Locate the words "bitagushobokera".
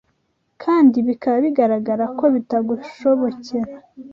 2.35-3.71